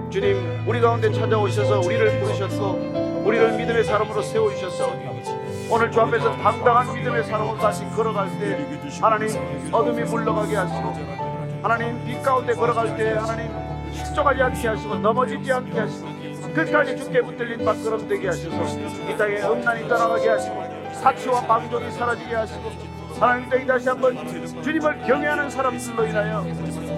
[0.09, 4.93] 주님 우리 가운데 찾아오셔서 우리를 부르셨고 우리를 믿음의 사람으로 세워 주셨어
[5.71, 8.67] 오늘 주 앞에서 당당한 믿음의 사람으로 다시 걸어갈 때
[9.01, 9.29] 하나님
[9.73, 11.22] 어둠이 물러가게 하시고
[11.63, 13.51] 하나님 빛 가운데 걸어갈 때 하나님
[13.93, 16.09] 실족하지 않게 하시고 넘어지지 않게 하시고
[16.55, 22.71] 끝까지 주께 붙들린 발걸음 되게 하셔서 이 땅에 음란이 떠나가게 하시고 사치와 방종이 사라지게 하시고
[23.21, 24.17] 하나님 땅이 다시 한번
[24.63, 26.45] 주님을 경외하는 사람들로 인하여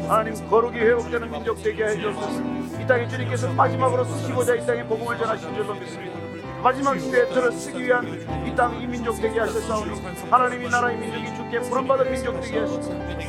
[0.09, 2.40] 하나님 거룩이 회복되는 민족 되게 해주옵소서.
[2.81, 6.23] 이 땅에 주님께서 마지막으로 쓰시고자 이 땅에 복음을 전하신 줄로 믿습니다
[6.64, 8.07] 마지막 들어 쓰기 위한
[8.46, 10.00] 이 땅 이 민족 되게 하셨사오니
[10.31, 12.83] 하나님이 나라의 민족이 주께 부름받은 민족 되게 하시고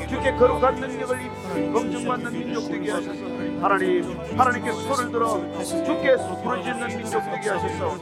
[0.07, 3.19] 주께 거룩한 능력을 입 검증받는 민족 되게 하셔서
[3.61, 8.01] 하나님 하나님께 손을 들어 주께 부르짖는 민족 되게 하셨사오니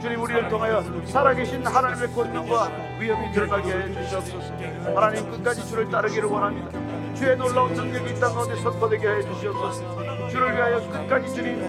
[0.00, 4.52] 주님 우리를 통하여 살아계신 하나님의 권능과 위엄이 드러나게 해 주시옵소서.
[4.96, 6.70] 하나님 끝까지 주를 따르기를 원합니다.
[7.14, 10.28] 주의 놀라운 능력이 이땅 가운데 선포되게 해 주시옵소서.
[10.28, 11.68] 주를 위하여 끝까지 주님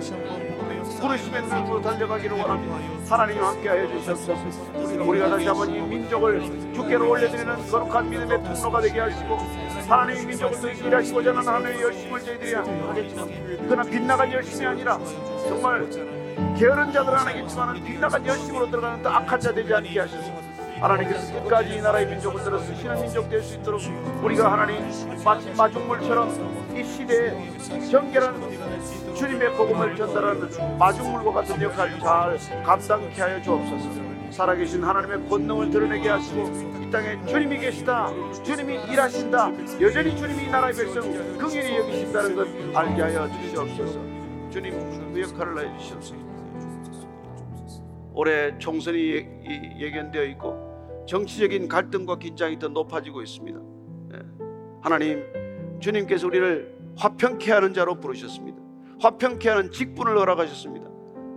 [0.99, 2.92] 부르심의 눈으로 달려가기를 원합니다.
[3.09, 5.03] 하나님 함께하여 주시옵소서.
[5.03, 6.41] 우리가 다시 한번 이 민족을
[6.73, 9.37] 주께로 올려드리는 거룩한 믿음의 통로가 되게 하시고
[9.87, 13.29] 하나님의 민족을 통해 일하시고자 하는 하나님의 열심을 저희들이 하겠지만
[13.67, 14.97] 그러나 빗나간 열심이 아니라
[15.47, 15.87] 정말
[16.57, 20.31] 게으른 자들은 하겠지만 빗나간 열심으로 들어가는 또 악한 자 되지 않게 하셔서
[20.79, 23.81] 하나님께서 끝까지 이 나라의 민족을 들어 쓰시는 민족 될 수 있도록
[24.23, 24.81] 우리가 하나님
[25.23, 27.31] 마치 마중물처럼 이 시대에
[27.89, 28.41] 정결한
[29.15, 34.13] 주님의 복음을 전달하는 마중물과 같은 역할을 잘 감당케 하여 주옵소서.
[34.31, 36.49] 살아계신 하나님의 권능을 드러내게 하시고
[36.81, 38.09] 이 땅에 주님이 계시다.
[38.43, 39.51] 주님이 일하신다.
[39.79, 41.03] 여전히 주님이 이 나라의 백성
[41.37, 43.99] 긍휼히 여기신다는 것 알게 하여 주시옵소서.
[44.49, 46.15] 주님 그 역할을 해 주시옵소서.
[48.15, 53.59] 올해 총선이 예- 이- 예견되어 있고 정치적인 갈등과 긴장이 더 높아지고 있습니다.
[54.13, 54.19] 예.
[54.81, 55.23] 하나님,
[55.83, 58.57] 주님께서 우리를 화평케 하는 자로 부르셨습니다.
[58.99, 60.89] 화평케 하는 직분을 허락하셨습니다.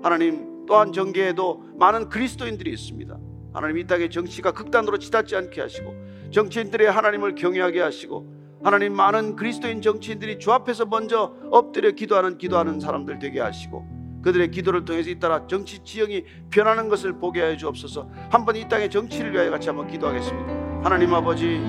[0.03, 3.19] 하나님 또한 정계에도 많은 그리스도인들이 있습니다.
[3.53, 5.95] 하나님 이 땅의 정치가 극단으로 치닫지 않게 하시고
[6.31, 13.19] 정치인들의 하나님을 경외하게 하시고 하나님 많은 그리스도인 정치인들이 주 앞에서 먼저 엎드려 기도하는 기도하는 사람들
[13.19, 13.87] 되게 하시고
[14.23, 18.11] 그들의 기도를 통해서 잇따라 정치 지형이 변하는 것을 보게 하여 주옵소서.
[18.31, 20.83] 한번 이 땅의 정치를 위하여 같이 한번 기도하겠습니다.
[20.83, 21.61] 하나님 아버지,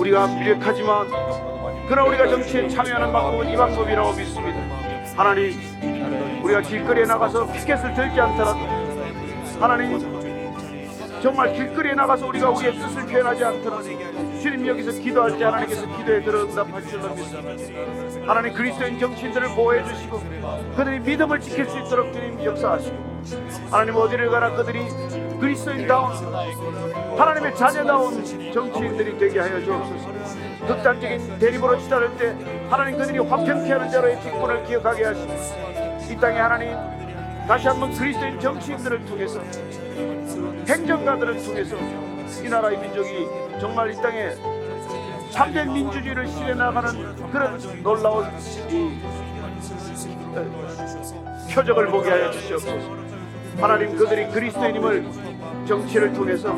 [0.00, 1.06] 우리가 미력하지만
[1.86, 4.58] 그러나 우리가 정치에 참여하는 방법은 이 방법이라고 믿습니다.
[5.14, 5.52] 하나님,
[6.42, 8.58] 우리가 길거리에 나가서 피켓을 들지 않더라도
[9.60, 9.98] 하나님
[11.20, 13.82] 정말 길거리에 나가서 우리가 우리의 뜻을 표현하지 않더라도
[14.40, 18.26] 주님 여기서 기도할 때 하나님께서 기도에 들어 응답할 줄로 믿습니다.
[18.26, 20.18] 하나님 그리스도인 정치인들을 보호해 주시고
[20.76, 22.96] 그들이 믿음을 지킬 수 있도록 주님 역사하시고
[23.70, 24.80] 하나님 어디를 가나 그들이
[25.40, 26.12] 그리스도인다운
[27.18, 30.08] 하나님의 자녀다운 정치인들이 되게 하여 주옵소서.
[30.66, 32.36] 극단적인 대립으로 치달을 때
[32.68, 35.32] 하나님 그들이 화평케 하는 자로의 직분을 기억하게 하시고
[36.10, 36.76] 이 땅에 하나님
[37.48, 39.40] 다시 한번 그리스도인 정치인들을 통해서
[40.68, 41.76] 행정가들을 통해서
[42.44, 43.26] 이 나라의 민족이
[43.60, 44.30] 정말 이 땅에
[45.30, 48.26] 참된 민주주의를 실해 나가는 그런 놀라운
[48.70, 49.00] 이
[50.36, 50.44] 어,
[51.52, 53.00] 표적을 보게 하여 주시옵소서.
[53.60, 55.04] 하나님 그들이 그리스도인임을
[55.70, 56.52] 정치를 통해서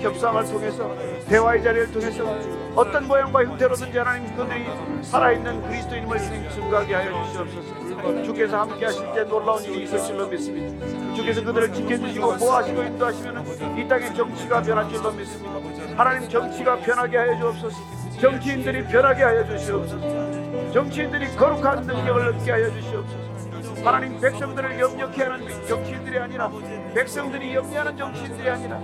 [0.00, 0.94] 협상을 통해서
[1.28, 2.24] 대화의 자리를 통해서
[2.76, 4.66] 어떤 모양과 형태로든지 하나님 그들이
[5.02, 6.18] 살아있는 그리스도인임을
[6.50, 8.22] 증거하게 하여 주시옵소서.
[8.22, 10.86] 주께서 함께 하실 때 놀라운 일이 있을 줄로 믿습니다.
[11.14, 15.54] 주께서 그들을 지켜주시고 보호하시고 인도하시면 이 땅의 정치가 변할 줄로 믿습니다.
[15.96, 17.76] 하나님 정치가 변하게 하여 주옵소서.
[18.20, 20.72] 정치인들이 변하게 하여 주시옵소서.
[20.72, 23.21] 정치인들이 거룩한 능력을 얻게 하여 주시옵소서
[23.84, 26.50] 하나님 백성들을 염려케 하는 정치인들이 아니라
[26.94, 28.80] 백성들이 염려하는 정치인들이 아니라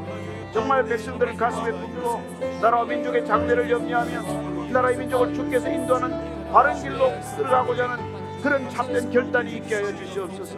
[0.52, 7.12] 정말 백성들을 가슴에 품고 나라와 민족의 장래를 염려하며 이 나라의 민족을 주께서 인도하는 바른 길로
[7.36, 10.56] 들어가고자 하는 그런 참된 결단이 있게 하여 주시옵소서.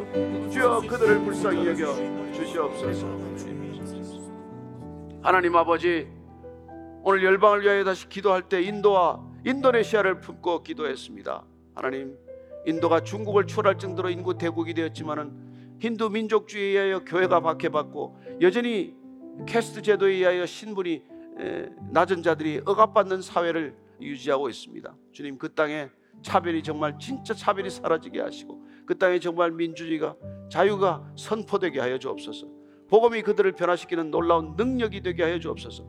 [0.51, 3.07] 주여 그들을 불쌍히 여겨 주시옵소서.
[5.23, 6.09] 하나님 아버지
[7.03, 11.45] 오늘 열방을 위하여 다시 기도할 때 인도와 인도네시아를 품고 기도했습니다.
[11.75, 12.17] 하나님
[12.67, 18.95] 인도가 중국을 추월할 정도로 인구 대국이 되었지만은 힌두 민족주의에 의하여 교회가 박해받고 여전히
[19.47, 21.03] 캐스트 제도에 의하여 신분이
[21.39, 24.95] 에, 낮은 자들이 억압받는 사회를 유지하고 있습니다.
[25.13, 25.89] 주님 그 땅에
[26.23, 30.17] 차별이 정말 진짜 차별이 사라지게 하시고 그 땅에 정말 민주주의가
[30.51, 32.47] 자유가 선포되게 하여 주옵소서.
[32.89, 35.87] 복음이 그들을 변화시키는 놀라운 능력이 되게 하여 주옵소서.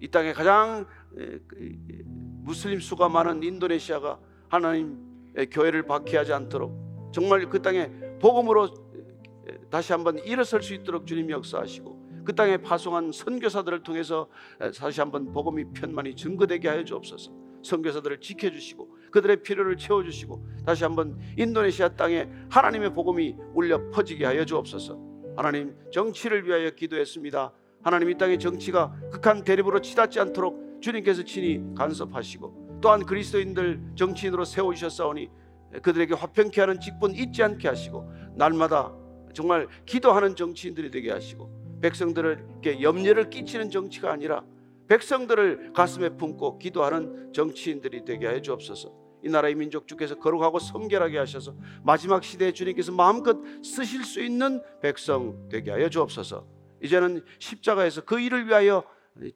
[0.00, 0.86] 이 땅에 가장
[1.18, 5.09] 에, 그, 에, 무슬림 수가 많은 인도네시아가 하나님
[5.46, 8.68] 교회를 박해하지 않도록 정말 그 땅에 복음으로
[9.70, 14.28] 다시 한번 일어설 수 있도록 주님이 역사하시고 그 땅에 파송한 선교사들을 통해서
[14.78, 17.32] 다시 한번 복음이 편만이 증거되게 하여 주옵소서.
[17.62, 24.98] 선교사들을 지켜주시고 그들의 필요를 채워주시고 다시 한번 인도네시아 땅에 하나님의 복음이 울려 퍼지게 하여 주옵소서.
[25.36, 27.52] 하나님 정치를 위하여 기도했습니다.
[27.82, 35.28] 하나님 이 땅의 정치가 극한 대립으로 치닫지 않도록 주님께서 친히 간섭하시고 또한 그리스도인들 정치인으로 세우셨사오니
[35.82, 38.92] 그들에게 화평케 하는 직분 잊지 않게 하시고 날마다
[39.34, 44.42] 정말 기도하는 정치인들이 되게 하시고 백성들에게 염려를 끼치는 정치가 아니라
[44.88, 48.92] 백성들을 가슴에 품고 기도하는 정치인들이 되게 해 주옵소서.
[49.22, 55.48] 이 나라의 민족 주께서 거룩하고 성결하게 하셔서 마지막 시대에 주님께서 마음껏 쓰실 수 있는 백성
[55.48, 56.46] 되게 하여 주옵소서.
[56.82, 58.82] 이제는 십자가에서 그 일을 위하여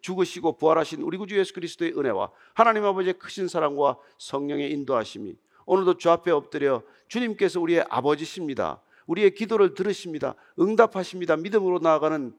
[0.00, 6.10] 죽으시고 부활하신 우리 구주 예수 그리스도의 은혜와 하나님 아버지의 크신 사랑과 성령의 인도하심이 오늘도 주
[6.10, 8.82] 앞에 엎드려 주님께서 우리의 아버지십니다.
[9.06, 10.34] 우리의 기도를 들으십니다.
[10.58, 11.36] 응답하십니다.
[11.36, 12.34] 믿음으로 나아가는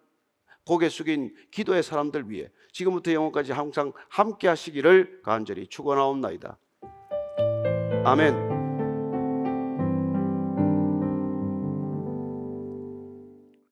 [0.66, 6.58] 고개 숙인 기도의 사람들 위해 지금부터 영원까지 항상 함께 하시기를 간절히 축원하옵나이다.
[8.04, 8.55] 아멘.